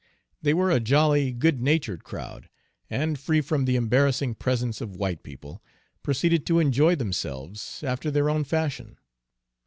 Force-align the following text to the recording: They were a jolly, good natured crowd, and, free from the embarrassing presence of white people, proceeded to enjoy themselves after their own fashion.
They 0.41 0.55
were 0.55 0.71
a 0.71 0.79
jolly, 0.79 1.31
good 1.31 1.61
natured 1.61 2.03
crowd, 2.03 2.49
and, 2.89 3.19
free 3.19 3.39
from 3.39 3.65
the 3.65 3.75
embarrassing 3.75 4.33
presence 4.33 4.81
of 4.81 4.95
white 4.95 5.21
people, 5.21 5.61
proceeded 6.01 6.43
to 6.47 6.57
enjoy 6.59 6.95
themselves 6.95 7.83
after 7.83 8.09
their 8.09 8.27
own 8.27 8.43
fashion. 8.43 8.97